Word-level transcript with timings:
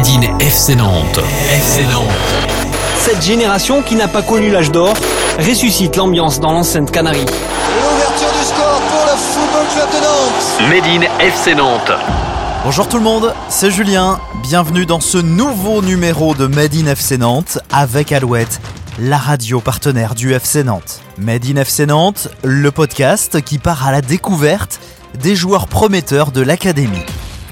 Made 0.00 0.24
in 0.24 0.38
FC 0.38 0.76
Nantes. 0.76 1.18
FC 1.50 1.82
Nantes. 1.92 2.08
Cette 2.96 3.20
génération 3.20 3.82
qui 3.82 3.96
n'a 3.96 4.08
pas 4.08 4.22
connu 4.22 4.50
l'âge 4.50 4.72
d'or 4.72 4.94
ressuscite 5.38 5.96
l'ambiance 5.96 6.40
dans 6.40 6.52
l'enceinte 6.52 6.90
Canarie. 6.90 7.26
L'ouverture 7.26 8.32
du 8.32 8.46
score 8.46 8.80
pour 8.80 9.04
le 9.04 9.18
Football 9.18 9.66
Club 9.74 9.88
de 9.90 10.00
Nantes. 10.06 10.70
Made 10.70 10.86
in 10.86 11.22
FC 11.22 11.54
Nantes. 11.54 11.92
Bonjour 12.64 12.88
tout 12.88 12.96
le 12.96 13.02
monde, 13.02 13.34
c'est 13.50 13.70
Julien. 13.70 14.18
Bienvenue 14.42 14.86
dans 14.86 15.00
ce 15.00 15.18
nouveau 15.18 15.82
numéro 15.82 16.34
de 16.34 16.46
Made 16.46 16.76
in 16.76 16.86
FC 16.86 17.18
Nantes 17.18 17.58
avec 17.70 18.10
Alouette, 18.10 18.58
la 18.98 19.18
radio 19.18 19.60
partenaire 19.60 20.14
du 20.14 20.32
FC 20.32 20.64
Nantes. 20.64 21.00
Made 21.18 21.44
in 21.44 21.60
FC 21.60 21.84
Nantes, 21.84 22.28
le 22.42 22.70
podcast 22.70 23.42
qui 23.42 23.58
part 23.58 23.86
à 23.86 23.92
la 23.92 24.00
découverte 24.00 24.80
des 25.20 25.36
joueurs 25.36 25.66
prometteurs 25.68 26.30
de 26.32 26.40
l'académie. 26.40 27.04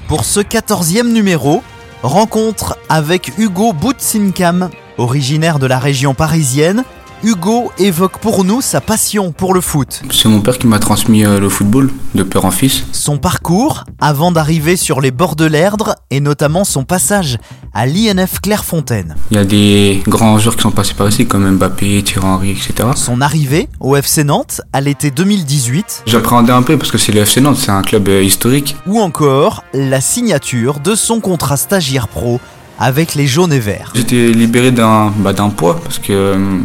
Pour 0.07 0.25
ce 0.25 0.39
14e 0.39 1.11
numéro, 1.11 1.61
rencontre 2.03 2.77
avec 2.89 3.37
Hugo 3.37 3.73
Boutsinkam, 3.73 4.69
originaire 4.97 5.59
de 5.59 5.67
la 5.67 5.79
région 5.79 6.13
parisienne. 6.13 6.83
Hugo 7.21 7.69
évoque 7.77 8.19
pour 8.19 8.45
nous 8.45 8.61
sa 8.61 8.79
passion 8.79 9.33
pour 9.33 9.53
le 9.53 9.59
foot, 9.59 10.01
C'est 10.09 10.29
mon 10.29 10.39
père 10.39 10.57
qui 10.57 10.67
m'a 10.67 10.79
transmis 10.79 11.25
euh, 11.25 11.39
le 11.41 11.49
football 11.49 11.91
de 12.15 12.23
père 12.23 12.45
en 12.45 12.51
fils. 12.51 12.85
son 12.93 13.17
parcours 13.17 13.83
avant 13.99 14.31
d'arriver 14.31 14.77
sur 14.77 15.01
les 15.01 15.11
bords 15.11 15.35
de 15.35 15.43
l'Erdre 15.43 15.95
et 16.11 16.21
notamment 16.21 16.63
son 16.63 16.85
passage 16.85 17.37
à 17.73 17.85
l'INF 17.85 18.39
Clairefontaine. 18.41 19.15
Il 19.31 19.37
y 19.37 19.39
a 19.39 19.43
des 19.43 20.01
grands 20.07 20.39
joueurs 20.39 20.55
qui 20.55 20.61
sont 20.61 20.71
passés 20.71 20.93
par 20.93 21.09
ici 21.09 21.27
comme 21.27 21.57
Mbappé, 21.57 22.01
Thierry 22.03 22.25
Henry, 22.25 22.51
etc. 22.51 22.89
Son 22.95 23.19
arrivée 23.19 23.67
au 23.81 23.97
FC 23.97 24.23
Nantes 24.23 24.61
à 24.71 24.79
l'été 24.79 25.11
2018 25.11 26.03
J'appréhendais 26.05 26.53
un 26.53 26.61
peu 26.63 26.77
parce 26.77 26.89
que 26.89 26.97
c'est 26.97 27.11
le 27.11 27.19
FC 27.21 27.41
Nantes, 27.41 27.57
c'est 27.57 27.71
un 27.71 27.81
club 27.81 28.07
euh, 28.07 28.23
historique. 28.23 28.77
ou 28.87 28.97
encore 29.01 29.65
la 29.73 29.99
signature 29.99 30.79
de 30.79 30.95
son 30.95 31.19
contrat 31.19 31.57
stagiaire 31.57 32.07
pro 32.07 32.39
avec 32.79 33.13
les 33.13 33.27
jaunes 33.27 33.53
et 33.53 33.59
verts. 33.59 33.91
J'étais 33.93 34.31
libéré 34.31 34.71
d'un 34.71 35.13
bah, 35.17 35.33
d'un 35.33 35.49
poids 35.49 35.79
parce 35.79 35.99
que 35.99 36.13
euh, 36.13 36.59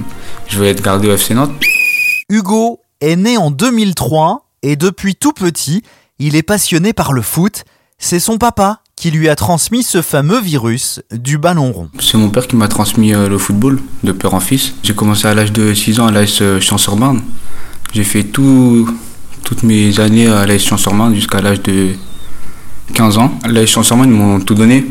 je 0.47 0.57
voulais 0.57 0.70
être 0.70 0.83
gardé 0.83 1.09
au 1.09 1.12
FC 1.12 1.34
Nantes. 1.34 1.53
Hugo 2.31 2.81
est 3.01 3.17
né 3.17 3.37
en 3.37 3.51
2003 3.51 4.47
et 4.62 4.77
depuis 4.77 5.17
tout 5.17 5.33
petit, 5.33 5.83
il 6.19 6.37
est 6.37 6.42
passionné 6.42 6.92
par 6.92 7.12
le 7.12 7.20
foot. 7.20 7.65
C'est 7.98 8.20
son 8.20 8.39
papa 8.39 8.81
qui 8.97 9.11
lui 9.11 9.29
a 9.29 9.35
transmis 9.35 9.83
ce 9.83 10.03
fameux 10.03 10.41
virus 10.41 11.03
du 11.11 11.37
ballon 11.37 11.73
rond. 11.73 11.91
C'est 11.98 12.17
mon 12.17 12.31
père 12.31 12.47
qui 12.47 12.55
m'a 12.55 12.69
transmis 12.69 13.12
euh, 13.12 13.29
le 13.29 13.37
football 13.37 13.81
de 14.05 14.12
père 14.12 14.35
en 14.35 14.41
fils. 14.41 14.75
J'ai 14.85 14.95
commencé 14.95 15.27
à 15.27 15.35
l'âge 15.35 15.53
de 15.53 15.75
6 15.75 15.98
ans 15.98 16.07
à 16.07 16.12
l'AS 16.12 16.61
Champs-sur-Marne. 16.61 17.23
J'ai 17.92 18.05
fait 18.05 18.23
tout, 18.23 18.89
toutes 19.42 19.65
mes 19.65 19.98
années 19.98 20.29
à 20.29 20.47
l'AS 20.47 20.59
Champs-sur-Marne 20.62 21.15
jusqu'à 21.15 21.41
l'âge 21.41 21.61
de 21.62 21.95
15 22.95 23.19
ans. 23.19 23.37
L'AS 23.48 23.67
Champs-sur-Marne, 23.67 24.11
ils 24.11 24.17
m'ont 24.17 24.41
tout 24.41 24.55
donné. 24.55 24.87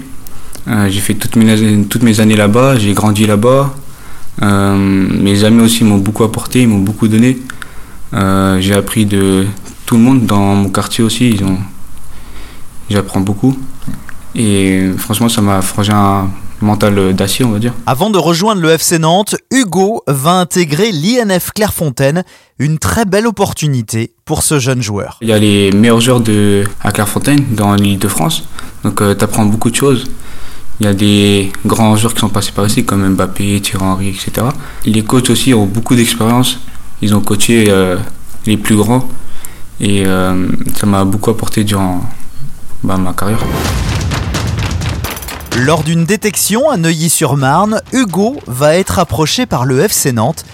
Euh, 0.67 0.89
j'ai 0.89 0.99
fait 1.01 1.13
toutes 1.13 1.35
mes, 1.35 1.85
toutes 1.85 2.03
mes 2.03 2.19
années 2.19 2.35
là-bas, 2.35 2.77
j'ai 2.77 2.93
grandi 2.93 3.25
là-bas. 3.25 3.73
Euh, 4.41 4.75
mes 4.77 5.43
amis 5.43 5.61
aussi 5.61 5.83
m'ont 5.83 5.97
beaucoup 5.97 6.23
apporté, 6.23 6.61
ils 6.61 6.67
m'ont 6.67 6.79
beaucoup 6.79 7.07
donné. 7.07 7.37
Euh, 8.13 8.59
j'ai 8.61 8.73
appris 8.73 9.05
de 9.05 9.45
tout 9.85 9.97
le 9.97 10.01
monde 10.01 10.25
dans 10.25 10.55
mon 10.55 10.69
quartier 10.69 11.03
aussi. 11.03 11.31
Ils 11.31 11.43
ont... 11.43 11.57
J'apprends 12.89 13.19
beaucoup. 13.19 13.57
Et 14.35 14.89
franchement, 14.97 15.29
ça 15.29 15.41
m'a 15.41 15.61
forgé 15.61 15.91
un 15.91 16.29
mental 16.61 17.13
d'acier, 17.13 17.43
on 17.43 17.51
va 17.51 17.59
dire. 17.59 17.73
Avant 17.85 18.09
de 18.09 18.17
rejoindre 18.17 18.61
le 18.61 18.69
FC 18.69 18.99
Nantes, 18.99 19.35
Hugo 19.51 20.01
va 20.07 20.31
intégrer 20.31 20.91
l'INF 20.91 21.51
Clairefontaine, 21.51 22.23
une 22.57 22.79
très 22.79 23.05
belle 23.05 23.27
opportunité 23.27 24.13
pour 24.25 24.43
ce 24.43 24.59
jeune 24.59 24.81
joueur. 24.81 25.17
Il 25.21 25.27
y 25.27 25.33
a 25.33 25.39
les 25.39 25.71
meilleurs 25.71 25.99
joueurs 25.99 26.21
de, 26.21 26.63
à 26.81 26.91
Clairefontaine, 26.91 27.43
dans 27.51 27.75
l'île 27.75 27.99
de 27.99 28.07
France. 28.07 28.43
Donc 28.83 28.97
tu 28.97 29.23
apprends 29.23 29.45
beaucoup 29.45 29.69
de 29.69 29.75
choses. 29.75 30.05
Il 30.79 30.85
y 30.85 30.89
a 30.89 30.93
des 30.93 31.51
grands 31.65 31.95
joueurs 31.95 32.13
qui 32.13 32.19
sont 32.19 32.29
passés 32.29 32.51
par 32.51 32.65
ici, 32.65 32.83
comme 32.83 33.07
Mbappé, 33.15 33.61
Thierry 33.61 33.83
Henry, 33.83 34.09
etc. 34.09 34.47
Les 34.85 35.03
coachs 35.03 35.29
aussi 35.29 35.53
ont 35.53 35.65
beaucoup 35.65 35.95
d'expérience. 35.95 36.59
Ils 37.01 37.15
ont 37.15 37.21
coaché 37.21 37.65
euh, 37.69 37.97
les 38.45 38.57
plus 38.57 38.75
grands. 38.75 39.07
Et 39.79 40.05
euh, 40.05 40.47
ça 40.75 40.85
m'a 40.85 41.05
beaucoup 41.05 41.29
apporté 41.29 41.63
durant 41.63 42.01
bah, 42.83 42.97
ma 42.97 43.13
carrière. 43.13 43.39
Lors 45.57 45.83
d'une 45.83 46.05
détection 46.05 46.69
à 46.69 46.77
Neuilly-sur-Marne, 46.77 47.81
Hugo 47.91 48.37
va 48.47 48.75
être 48.75 48.97
approché 48.97 49.45
par 49.45 49.65
le 49.65 49.79
FC 49.79 50.11
Nantes. 50.11 50.45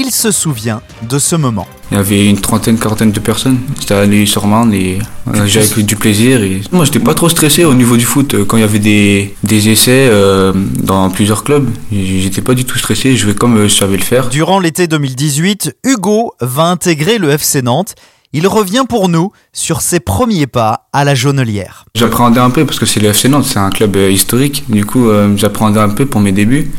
Il 0.00 0.12
se 0.12 0.30
souvient 0.30 0.80
de 1.02 1.18
ce 1.18 1.34
moment. 1.34 1.66
Il 1.90 1.96
y 1.96 2.00
avait 2.00 2.24
une 2.28 2.40
trentaine, 2.40 2.78
quarantaine 2.78 3.10
de 3.10 3.18
personnes. 3.18 3.58
C'était 3.80 3.94
à 3.94 4.06
Neuilly-sur-Marne 4.06 4.72
et 4.72 5.00
euh, 5.26 5.44
j'avais 5.44 5.66
pris 5.66 5.82
du 5.82 5.96
plaisir. 5.96 6.40
Et... 6.40 6.60
Moi, 6.70 6.84
j'étais 6.84 7.00
pas 7.00 7.14
trop 7.14 7.28
stressé 7.28 7.64
au 7.64 7.74
niveau 7.74 7.96
du 7.96 8.04
foot. 8.04 8.34
Euh, 8.34 8.44
Quand 8.44 8.56
il 8.56 8.60
y 8.60 8.62
avait 8.62 8.78
des, 8.78 9.34
des 9.42 9.70
essais 9.70 10.06
euh, 10.08 10.52
dans 10.54 11.10
plusieurs 11.10 11.42
clubs, 11.42 11.68
j'étais 11.90 12.42
pas 12.42 12.54
du 12.54 12.64
tout 12.64 12.78
stressé. 12.78 13.16
Je 13.16 13.22
jouais 13.24 13.34
comme 13.34 13.56
euh, 13.56 13.68
je 13.68 13.74
savais 13.74 13.96
le 13.96 14.04
faire. 14.04 14.28
Durant 14.28 14.60
l'été 14.60 14.86
2018, 14.86 15.78
Hugo 15.84 16.32
va 16.40 16.66
intégrer 16.66 17.18
le 17.18 17.30
FC 17.30 17.62
Nantes. 17.62 17.96
Il 18.32 18.46
revient 18.46 18.84
pour 18.88 19.08
nous 19.08 19.32
sur 19.52 19.80
ses 19.80 19.98
premiers 19.98 20.46
pas 20.46 20.86
à 20.92 21.04
la 21.04 21.16
Jaunelière. 21.16 21.86
J'appréhendais 21.96 22.38
un 22.40 22.50
peu 22.50 22.64
parce 22.66 22.78
que 22.78 22.86
c'est 22.86 23.00
le 23.00 23.08
FC 23.08 23.28
Nantes, 23.28 23.46
c'est 23.46 23.58
un 23.58 23.70
club 23.70 23.96
historique. 23.96 24.64
Du 24.68 24.84
coup, 24.84 25.08
euh, 25.08 25.34
j'appréhendais 25.36 25.80
un 25.80 25.88
peu 25.88 26.06
pour 26.06 26.20
mes 26.20 26.30
débuts. 26.30 26.70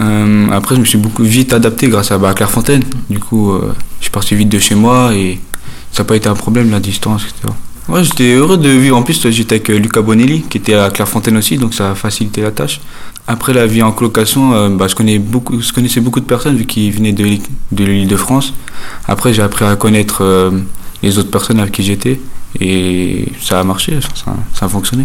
Euh, 0.00 0.48
après, 0.50 0.74
je 0.74 0.80
me 0.80 0.84
suis 0.84 0.98
beaucoup 0.98 1.22
vite 1.22 1.52
adapté 1.52 1.88
grâce 1.88 2.10
à 2.10 2.18
bah, 2.18 2.34
Clairefontaine. 2.34 2.82
Du 3.08 3.18
coup, 3.18 3.52
euh, 3.52 3.72
je 4.00 4.04
suis 4.04 4.10
parti 4.10 4.34
vite 4.34 4.48
de 4.48 4.58
chez 4.58 4.74
moi 4.74 5.14
et 5.14 5.38
ça 5.92 6.02
n'a 6.02 6.06
pas 6.06 6.16
été 6.16 6.28
un 6.28 6.34
problème 6.34 6.70
la 6.70 6.80
distance. 6.80 7.26
Ouais, 7.88 8.02
j'étais 8.02 8.32
heureux 8.34 8.56
de 8.56 8.68
vivre. 8.70 8.96
En 8.96 9.02
plus, 9.02 9.28
j'étais 9.30 9.56
avec 9.56 9.70
euh, 9.70 9.78
Luca 9.78 10.00
Bonelli 10.02 10.42
qui 10.42 10.58
était 10.58 10.74
à 10.74 10.90
Clairefontaine 10.90 11.36
aussi, 11.36 11.58
donc 11.58 11.74
ça 11.74 11.92
a 11.92 11.94
facilité 11.94 12.42
la 12.42 12.50
tâche. 12.50 12.80
Après 13.26 13.52
la 13.54 13.66
vie 13.66 13.82
en 13.82 13.92
colocation, 13.92 14.68
bah, 14.76 14.86
je, 14.88 14.94
connaissais 14.94 16.00
beaucoup 16.00 16.20
de 16.20 16.26
personnes 16.26 16.56
vu 16.56 16.66
qu'ils 16.66 16.92
venaient 16.92 17.12
de, 17.12 17.24
l'île- 17.24 18.06
de 18.06 18.16
France. 18.16 18.52
Après, 19.06 19.32
j'ai 19.32 19.40
appris 19.42 19.64
à 19.64 19.76
connaître 19.76 20.52
les 21.02 21.18
autres 21.18 21.30
personnes 21.30 21.58
avec 21.58 21.72
qui 21.72 21.82
j'étais 21.82 22.20
et 22.60 23.26
ça 23.40 23.60
a 23.60 23.64
marché, 23.64 23.98
ça 24.54 24.66
a 24.66 24.68
fonctionné. 24.68 25.04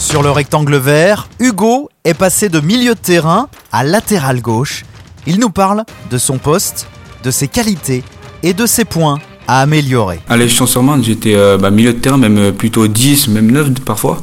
Sur 0.00 0.22
le 0.22 0.30
rectangle 0.30 0.76
vert, 0.76 1.28
Hugo 1.40 1.90
est 2.04 2.14
passé 2.14 2.48
de 2.48 2.58
milieu 2.60 2.94
de 2.94 2.98
terrain 2.98 3.48
à 3.70 3.84
latéral 3.84 4.40
gauche. 4.40 4.84
Il 5.26 5.38
nous 5.38 5.50
parle 5.50 5.84
de 6.10 6.16
son 6.16 6.38
poste, 6.38 6.88
de 7.22 7.30
ses 7.30 7.48
qualités 7.48 8.02
et 8.42 8.54
de 8.54 8.64
ses 8.64 8.86
points 8.86 9.18
à 9.46 9.60
améliorer. 9.60 10.20
À 10.26 10.38
l'Échelon 10.38 10.66
sur 10.66 10.82
j'étais 11.02 11.34
euh, 11.36 11.58
bah, 11.58 11.70
milieu 11.70 11.92
de 11.92 11.98
terrain, 11.98 12.16
même 12.16 12.38
euh, 12.38 12.50
plutôt 12.50 12.88
10, 12.88 13.28
même 13.28 13.52
9 13.52 13.72
parfois. 13.84 14.22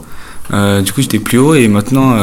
Euh, 0.51 0.81
du 0.81 0.91
coup, 0.91 1.01
j'étais 1.03 1.19
plus 1.19 1.37
haut 1.37 1.53
et 1.53 1.67
maintenant, 1.67 2.17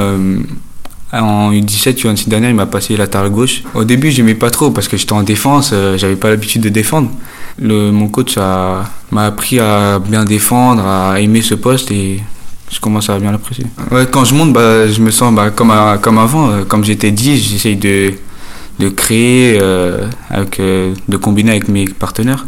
en 1.12 1.52
U17, 1.52 2.02
U26 2.02 2.28
dernière, 2.28 2.50
il 2.50 2.56
m'a 2.56 2.66
passé 2.66 2.96
latéral 2.96 3.30
gauche. 3.30 3.62
Au 3.74 3.84
début, 3.84 4.10
j'aimais 4.10 4.34
pas 4.34 4.50
trop 4.50 4.72
parce 4.72 4.88
que 4.88 4.96
j'étais 4.96 5.12
en 5.12 5.22
défense, 5.22 5.72
j'avais 5.96 6.16
pas 6.16 6.28
l'habitude 6.28 6.62
de 6.62 6.70
défendre. 6.70 7.08
Mon 7.60 8.08
coach 8.08 8.36
m'a 8.36 9.26
appris 9.26 9.60
à 9.60 10.00
bien 10.00 10.24
défendre, 10.24 10.84
à 10.84 11.20
aimer 11.20 11.40
ce 11.40 11.54
poste 11.54 11.92
et 11.92 12.20
je 12.74 12.80
commence 12.80 13.08
à 13.08 13.18
bien 13.18 13.30
l'apprécier. 13.32 13.64
Quand 14.10 14.24
je 14.24 14.34
monte, 14.34 14.52
bah, 14.52 14.88
je 14.90 15.00
me 15.00 15.10
sens 15.10 15.32
bah, 15.34 15.50
comme, 15.50 15.70
à- 15.70 15.98
comme 16.00 16.18
avant. 16.18 16.50
euh, 16.50 16.64
Comme 16.64 16.82
j'étais 16.84 17.10
10, 17.12 17.36
j'essaye 17.50 17.76
de, 17.76 18.12
de 18.80 18.88
créer, 18.88 19.58
euh, 19.60 20.08
avec, 20.28 20.58
euh, 20.60 20.92
de 21.08 21.16
combiner 21.16 21.52
avec 21.52 21.68
mes 21.68 21.84
partenaires. 21.86 22.46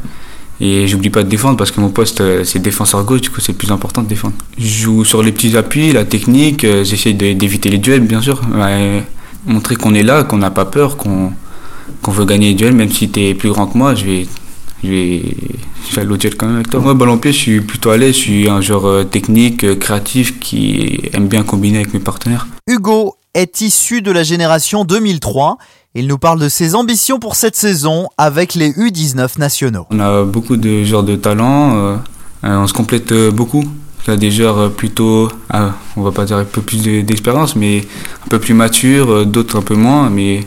Et 0.60 0.88
j'oublie 0.88 1.10
pas 1.10 1.22
de 1.22 1.28
défendre 1.28 1.56
parce 1.58 1.70
que 1.70 1.80
mon 1.82 1.90
poste 1.90 2.22
euh, 2.22 2.42
c'est 2.42 2.58
défenseur 2.60 3.04
gauche, 3.04 3.20
du 3.20 3.28
coup 3.30 3.40
c'est 3.42 3.52
plus 3.52 3.70
important 3.70 4.02
de 4.02 4.08
défendre. 4.08 4.34
Je 4.58 4.66
joue 4.66 5.04
sur 5.04 5.22
les 5.22 5.30
petits 5.30 5.54
appuis, 5.56 5.92
la 5.92 6.04
technique, 6.06 6.64
euh, 6.64 6.82
j'essaye 6.82 7.14
d'éviter 7.14 7.68
les 7.68 7.76
duels 7.78 8.00
bien 8.00 8.22
sûr. 8.22 8.40
Montrer 9.46 9.76
qu'on 9.76 9.94
est 9.94 10.02
là, 10.02 10.24
qu'on 10.24 10.38
n'a 10.38 10.50
pas 10.50 10.64
peur, 10.64 10.96
qu'on 10.96 11.30
veut 12.10 12.24
gagner 12.24 12.48
les 12.48 12.54
duels, 12.54 12.72
même 12.74 12.90
si 12.90 13.10
tu 13.10 13.20
es 13.20 13.34
plus 13.34 13.50
grand 13.50 13.66
que 13.66 13.76
moi, 13.78 13.94
je 13.94 14.04
vais, 14.06 14.26
je 15.96 16.00
vais 16.02 16.06
aller 16.06 16.14
au 16.14 16.18
duel 16.18 16.36
quand 16.36 16.46
même 16.46 16.56
avec 16.56 16.68
toi. 16.68 16.80
Moi, 16.80 16.92
ballon 16.94 17.16
pied, 17.16 17.32
je 17.32 17.38
suis 17.38 17.60
plutôt 17.62 17.90
à 17.90 17.96
l'aise, 17.96 18.14
je 18.14 18.20
suis 18.20 18.48
un 18.50 18.60
joueur 18.60 18.86
euh, 18.86 19.04
technique, 19.04 19.64
euh, 19.64 19.76
créatif 19.76 20.38
qui 20.40 21.00
aime 21.14 21.26
bien 21.26 21.42
combiner 21.42 21.78
avec 21.78 21.94
mes 21.94 22.00
partenaires. 22.00 22.46
Hugo 22.68 23.14
est 23.34 23.62
issu 23.62 24.02
de 24.02 24.10
la 24.10 24.22
génération 24.22 24.84
2003. 24.84 25.56
Il 25.94 26.06
nous 26.06 26.18
parle 26.18 26.38
de 26.40 26.50
ses 26.50 26.74
ambitions 26.74 27.18
pour 27.18 27.34
cette 27.36 27.56
saison 27.56 28.08
avec 28.18 28.54
les 28.54 28.72
U19 28.72 29.38
nationaux. 29.38 29.86
On 29.90 30.00
a 30.00 30.22
beaucoup 30.24 30.58
de 30.58 30.84
joueurs 30.84 31.02
de 31.02 31.16
talent, 31.16 31.74
euh, 31.76 31.96
on 32.42 32.66
se 32.66 32.74
complète 32.74 33.14
beaucoup. 33.30 33.64
Il 34.06 34.10
y 34.10 34.12
a 34.12 34.16
des 34.18 34.30
joueurs 34.30 34.70
plutôt, 34.72 35.28
ah, 35.50 35.72
on 35.96 36.02
va 36.02 36.12
pas 36.12 36.26
dire 36.26 36.36
un 36.36 36.44
peu 36.44 36.60
plus 36.60 36.82
de- 36.82 37.00
d'expérience, 37.00 37.56
mais 37.56 37.84
un 38.24 38.28
peu 38.28 38.38
plus 38.38 38.52
matures, 38.54 39.24
d'autres 39.24 39.56
un 39.58 39.62
peu 39.62 39.74
moins, 39.74 40.10
mais 40.10 40.46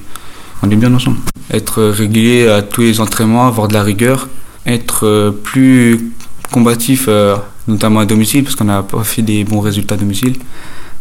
on 0.61 0.69
est 0.69 0.75
bien 0.75 0.93
ensemble. 0.93 1.17
Être 1.51 1.81
régulier 1.83 2.47
à 2.47 2.61
tous 2.61 2.81
les 2.81 3.01
entraînements, 3.01 3.47
avoir 3.47 3.67
de 3.67 3.73
la 3.73 3.81
rigueur, 3.83 4.29
être 4.65 5.05
euh, 5.05 5.31
plus 5.31 6.11
combatif, 6.51 7.05
euh, 7.07 7.37
notamment 7.67 7.99
à 7.99 8.05
domicile, 8.05 8.43
parce 8.43 8.55
qu'on 8.55 8.65
n'a 8.65 8.83
pas 8.83 9.03
fait 9.03 9.21
des 9.21 9.43
bons 9.43 9.59
résultats 9.59 9.95
à 9.95 9.97
domicile. 9.97 10.35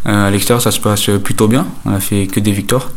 Euh, 0.06 0.26
à 0.26 0.30
l'extérieur, 0.30 0.62
ça 0.62 0.70
se 0.70 0.80
passe 0.80 1.10
plutôt 1.22 1.48
bien, 1.48 1.66
on 1.84 1.92
a 1.92 2.00
fait 2.00 2.26
que 2.26 2.40
des 2.40 2.52
victoires. 2.52 2.90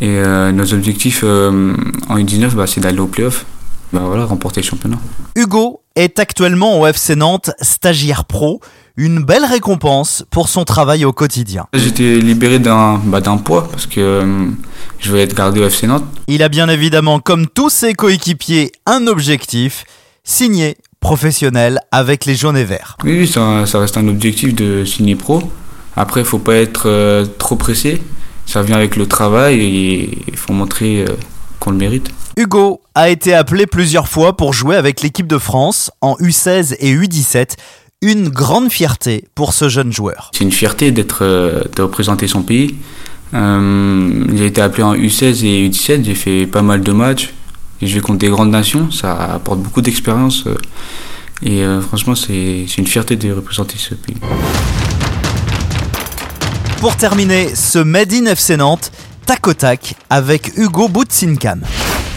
Et 0.00 0.22
nos 0.52 0.74
objectifs 0.74 1.24
en 1.24 2.16
U19, 2.16 2.50
bah, 2.50 2.68
c'est 2.68 2.80
d'aller 2.80 3.00
au 3.00 3.08
playoff. 3.08 3.44
Bah 3.92 4.02
voilà, 4.04 4.26
remporter 4.26 4.60
le 4.60 4.66
championnat. 4.66 4.98
Hugo 5.34 5.80
est 5.96 6.20
actuellement 6.20 6.78
au 6.78 6.86
FC 6.86 7.16
Nantes 7.16 7.50
stagiaire 7.60 8.24
pro, 8.24 8.60
une 8.98 9.22
belle 9.22 9.44
récompense 9.44 10.24
pour 10.28 10.48
son 10.48 10.64
travail 10.64 11.04
au 11.04 11.12
quotidien. 11.12 11.66
J'étais 11.72 12.18
libéré 12.18 12.58
d'un 12.58 13.00
bah, 13.04 13.20
poids 13.44 13.68
parce 13.70 13.86
que 13.86 14.00
euh, 14.00 14.46
je 14.98 15.08
voulais 15.08 15.22
être 15.22 15.36
gardé 15.36 15.60
au 15.60 15.66
FC 15.66 15.86
Nantes. 15.86 16.04
Il 16.26 16.42
a 16.42 16.48
bien 16.48 16.68
évidemment, 16.68 17.20
comme 17.20 17.46
tous 17.46 17.70
ses 17.70 17.94
coéquipiers, 17.94 18.72
un 18.86 19.06
objectif, 19.06 19.84
signer 20.24 20.76
professionnel 20.98 21.78
avec 21.92 22.24
les 22.24 22.34
jaunes 22.34 22.56
et 22.56 22.64
verts. 22.64 22.96
Oui, 23.04 23.20
oui, 23.20 23.28
ça, 23.28 23.66
ça 23.66 23.78
reste 23.78 23.96
un 23.96 24.08
objectif 24.08 24.52
de 24.54 24.84
signer 24.84 25.14
pro. 25.14 25.42
Après, 25.94 26.20
il 26.22 26.26
faut 26.26 26.40
pas 26.40 26.56
être 26.56 26.88
euh, 26.88 27.24
trop 27.24 27.54
pressé. 27.54 28.02
Ça 28.46 28.62
vient 28.62 28.76
avec 28.76 28.96
le 28.96 29.06
travail 29.06 29.60
et 29.60 30.18
il 30.26 30.36
faut 30.36 30.52
montrer 30.52 31.02
euh, 31.02 31.16
qu'on 31.60 31.70
le 31.70 31.76
mérite. 31.76 32.10
Hugo 32.36 32.80
a 32.96 33.10
été 33.10 33.32
appelé 33.32 33.66
plusieurs 33.66 34.08
fois 34.08 34.36
pour 34.36 34.52
jouer 34.52 34.74
avec 34.74 35.02
l'équipe 35.02 35.26
de 35.28 35.38
France 35.38 35.92
en 36.00 36.14
U16 36.16 36.76
et 36.80 36.96
U17. 36.96 37.56
Une 38.00 38.28
grande 38.28 38.70
fierté 38.70 39.24
pour 39.34 39.52
ce 39.52 39.68
jeune 39.68 39.92
joueur. 39.92 40.30
C'est 40.32 40.44
une 40.44 40.52
fierté 40.52 40.92
d'être 40.92 41.22
euh, 41.22 41.64
de 41.74 41.82
représenter 41.82 42.28
son 42.28 42.42
pays. 42.42 42.76
Euh, 43.34 44.24
j'ai 44.36 44.46
été 44.46 44.60
appelé 44.60 44.84
en 44.84 44.94
U16 44.94 45.44
et 45.44 45.68
U17, 45.68 46.04
j'ai 46.04 46.14
fait 46.14 46.46
pas 46.46 46.62
mal 46.62 46.82
de 46.82 46.92
matchs. 46.92 47.34
J'ai 47.82 47.88
joué 47.88 48.00
contre 48.00 48.18
des 48.20 48.28
grandes 48.28 48.52
nations, 48.52 48.92
ça 48.92 49.14
apporte 49.34 49.58
beaucoup 49.58 49.82
d'expérience. 49.82 50.44
euh, 50.46 50.54
et 51.42 51.64
euh, 51.64 51.80
franchement, 51.80 52.14
c'est 52.14 52.66
c'est 52.68 52.78
une 52.78 52.86
fierté 52.86 53.16
de 53.16 53.32
représenter 53.32 53.74
ce 53.78 53.96
pays. 53.96 54.16
Pour 56.80 56.94
terminer 56.96 57.52
ce 57.56 57.80
Made 57.80 58.12
in 58.12 58.26
FC 58.26 58.56
Nantes, 58.56 58.92
tac 59.26 59.44
au 59.48 59.54
tac 59.54 59.96
avec 60.08 60.56
Hugo 60.56 60.86
Boutsinkan. 60.86 61.58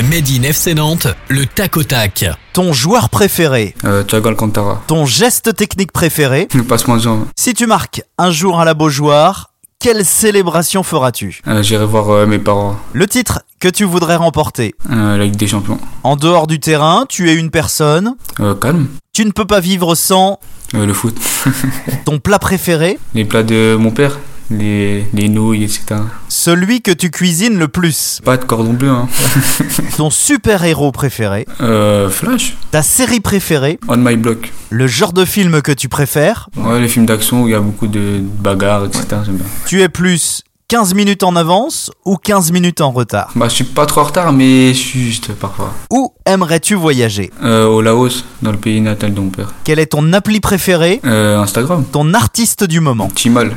Made 0.04 0.30
in 0.30 0.44
FC 0.44 0.74
Nantes, 0.74 1.08
le 1.30 1.46
tac 1.46 1.78
au 1.78 1.84
tac. 1.84 2.26
Ton 2.54 2.74
joueur 2.74 3.10
préféré, 3.10 3.76
Euh, 3.84 4.04
Thiago 4.04 4.30
Alcantara, 4.30 4.82
ton 4.88 5.06
geste 5.06 5.56
technique 5.56 5.92
préféré. 5.92 6.48
le 6.54 6.64
passement 6.64 6.98
de 6.98 7.02
jambes. 7.02 7.26
Si 7.36 7.54
tu 7.54 7.68
marques 7.68 8.02
un 8.18 8.32
jour 8.32 8.60
à 8.60 8.66
la 8.66 8.74
Beaujoire, 8.74 9.52
quelle 9.80 10.06
célébration 10.06 10.84
feras-tu? 10.84 11.42
Euh, 11.48 11.64
J'irai 11.64 11.86
voir 11.86 12.10
euh, 12.10 12.26
mes 12.26 12.40
parents, 12.40 12.78
Le 12.94 13.08
titre 13.08 13.42
que 13.60 13.68
tu 13.68 13.84
voudrais 13.84 14.16
remporter. 14.16 14.76
euh, 14.92 15.18
la 15.18 15.26
Ligue 15.26 15.36
des 15.36 15.48
Champions. 15.48 15.80
En 16.04 16.16
dehors 16.16 16.48
du 16.48 16.60
terrain, 16.60 17.06
tu 17.08 17.30
es 17.30 17.36
une 17.36 17.50
personne. 17.52 18.16
Euh, 18.40 18.56
calme, 18.56 18.88
Tu 19.14 19.26
ne 19.26 19.32
peux 19.32 19.46
pas 19.46 19.60
vivre 19.60 19.96
sans 19.96 20.40
Euh, 20.74 20.86
le 20.86 20.94
foot. 20.94 21.18
ton 22.06 22.20
plat 22.20 22.40
préféré, 22.40 22.98
Les 23.14 23.26
plats 23.26 23.44
de 23.44 23.76
mon 23.80 23.92
père, 23.92 24.18
les, 24.52 25.06
les 25.14 25.30
nouilles, 25.30 25.64
etc. 25.64 26.02
celui 26.28 26.82
que 26.82 26.92
tu 26.92 27.10
cuisines 27.10 27.58
le 27.58 27.68
plus, 27.68 28.20
Pas 28.24 28.38
de 28.38 28.46
cordon 28.46 28.74
bleu, 28.74 28.90
hein. 28.90 29.08
ton 29.98 30.10
super-héros 30.10 30.92
préféré, 30.92 31.46
Euh, 31.62 32.10
Flash, 32.10 32.56
ta 32.72 32.84
série 32.84 33.20
préférée, 33.20 33.80
On 33.88 33.98
My 33.98 34.16
Block. 34.18 34.52
le 34.70 34.88
genre 34.88 35.14
de 35.14 35.26
film 35.26 35.62
que 35.62 35.72
tu 35.72 35.90
préfères. 35.90 36.50
Ouais, 36.58 36.80
les 36.80 36.88
films 36.88 37.06
d'action 37.06 37.44
où 37.44 37.48
il 37.48 37.52
y 37.52 37.56
a 37.56 37.60
beaucoup 37.60 37.88
de 37.88 38.20
bagarres, 38.40 38.86
etc. 38.86 39.06
J'aime 39.26 39.36
bien. 39.38 39.46
Tu 39.68 39.82
es 39.82 39.90
plus 39.90 40.44
15 40.68 40.94
minutes 40.94 41.24
en 41.24 41.36
avance 41.36 41.92
ou 42.06 42.16
15 42.16 42.52
minutes 42.54 42.80
en 42.80 42.92
retard? 42.92 43.32
Bah, 43.36 43.50
je 43.50 43.56
suis 43.56 43.64
pas 43.66 43.86
trop 43.86 44.02
en 44.02 44.06
retard, 44.06 44.32
mais 44.32 44.70
je 44.74 44.80
suis 44.80 45.02
juste 45.04 45.34
parfois. 45.34 45.74
Où 45.92 46.14
aimerais-tu 46.26 46.76
voyager? 46.76 47.30
Euh, 47.44 47.66
au 47.66 47.82
Laos, 47.82 48.24
dans 48.42 48.52
le 48.52 48.58
pays 48.58 48.80
natal 48.80 49.14
de 49.14 49.20
mon 49.20 49.30
père. 49.30 49.54
Quel 49.66 49.80
est 49.80 49.88
ton 49.88 50.14
appli 50.14 50.40
préféré? 50.40 51.02
Euh, 51.04 51.38
Instagram, 51.40 51.84
Ton 51.92 52.14
artiste 52.14 52.64
du 52.64 52.80
moment 52.80 53.10
Timal, 53.14 53.52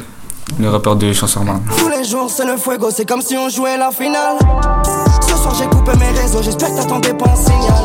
le 0.59 0.69
rappeur 0.69 0.97
de 0.97 1.13
Chanson-Marne. 1.13 1.63
Tous 1.79 1.89
les 1.89 2.05
jours 2.05 2.31
c'est 2.31 2.47
le 2.47 2.57
fuego, 2.57 2.91
c'est 2.91 3.07
comme 3.07 3.23
si 3.23 3.37
on 3.37 3.49
jouait 3.49 3.77
la 3.77 3.91
finale. 3.91 4.37
Ce 5.23 5.37
soir 5.37 5.55
j'ai 5.55 5.67
coupé 5.67 5.93
mes 5.99 6.19
réseaux, 6.21 6.43
j'espère 6.43 6.71
que 6.71 6.77
t'attendais 6.77 7.15
pas 7.15 7.31
un 7.31 7.37
signal. 7.37 7.85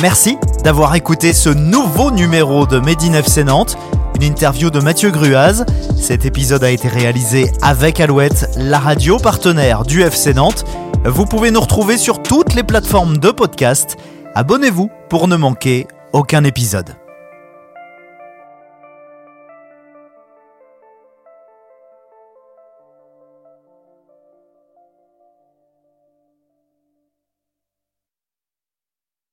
Merci 0.00 0.36
d'avoir 0.62 0.94
écouté 0.94 1.32
ce 1.32 1.48
nouveau 1.48 2.10
numéro 2.10 2.66
de 2.66 2.78
Made 2.78 3.02
in 3.02 3.14
FC 3.14 3.44
Nantes, 3.44 3.76
une 4.16 4.22
interview 4.22 4.70
de 4.70 4.80
Mathieu 4.80 5.10
Gruaz. 5.10 5.64
Cet 6.00 6.24
épisode 6.24 6.62
a 6.64 6.70
été 6.70 6.88
réalisé 6.88 7.50
avec 7.62 8.00
Alouette, 8.00 8.50
la 8.56 8.78
radio 8.78 9.18
partenaire 9.18 9.84
du 9.84 10.02
FC 10.02 10.34
Nantes. 10.34 10.64
Vous 11.04 11.26
pouvez 11.26 11.50
nous 11.50 11.60
retrouver 11.60 11.96
sur 11.96 12.22
toutes 12.22 12.54
les 12.54 12.62
plateformes 12.62 13.18
de 13.18 13.30
podcast. 13.30 13.96
Abonnez-vous 14.34 14.90
pour 15.08 15.28
ne 15.28 15.36
manquer 15.36 15.86
aucun 16.12 16.44
épisode. 16.44 16.96